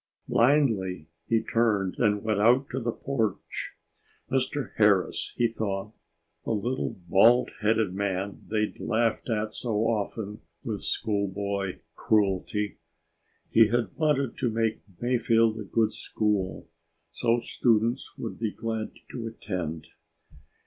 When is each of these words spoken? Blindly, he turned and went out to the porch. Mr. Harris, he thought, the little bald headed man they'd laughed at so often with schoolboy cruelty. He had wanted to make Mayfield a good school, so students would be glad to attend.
Blindly, 0.27 1.09
he 1.27 1.43
turned 1.43 1.99
and 1.99 2.23
went 2.23 2.39
out 2.39 2.67
to 2.71 2.79
the 2.79 2.91
porch. 2.91 3.75
Mr. 4.31 4.71
Harris, 4.77 5.31
he 5.37 5.47
thought, 5.47 5.93
the 6.43 6.49
little 6.53 6.99
bald 7.07 7.51
headed 7.61 7.93
man 7.93 8.43
they'd 8.49 8.79
laughed 8.79 9.29
at 9.29 9.53
so 9.53 9.81
often 9.85 10.41
with 10.63 10.81
schoolboy 10.81 11.81
cruelty. 11.93 12.79
He 13.51 13.67
had 13.67 13.95
wanted 13.95 14.35
to 14.39 14.49
make 14.49 14.81
Mayfield 14.99 15.59
a 15.59 15.63
good 15.65 15.93
school, 15.93 16.67
so 17.11 17.39
students 17.39 18.17
would 18.17 18.39
be 18.39 18.49
glad 18.51 18.93
to 19.11 19.27
attend. 19.27 19.85